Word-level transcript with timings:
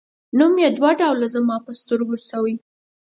نوم 0.37 0.53
یې 0.63 0.69
دوه 0.77 0.91
ډوله 0.99 1.27
زما 1.35 1.55
په 1.65 1.71
سترګو 1.79 2.15
شوی. 2.29 2.55